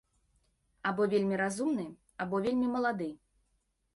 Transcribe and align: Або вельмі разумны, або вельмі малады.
Або 0.91 1.03
вельмі 1.11 1.35
разумны, 1.41 1.85
або 2.25 2.35
вельмі 2.45 2.67
малады. 2.79 3.11